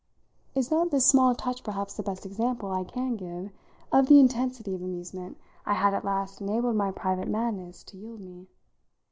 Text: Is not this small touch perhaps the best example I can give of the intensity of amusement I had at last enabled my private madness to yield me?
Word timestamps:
Is 0.55 0.71
not 0.71 0.89
this 0.89 1.05
small 1.05 1.35
touch 1.35 1.61
perhaps 1.63 1.93
the 1.95 2.01
best 2.01 2.25
example 2.25 2.71
I 2.71 2.83
can 2.83 3.15
give 3.17 3.51
of 3.91 4.07
the 4.07 4.19
intensity 4.19 4.73
of 4.73 4.81
amusement 4.81 5.37
I 5.63 5.75
had 5.75 5.93
at 5.93 6.03
last 6.03 6.41
enabled 6.41 6.75
my 6.75 6.89
private 6.89 7.27
madness 7.27 7.83
to 7.83 7.97
yield 7.97 8.19
me? 8.19 8.47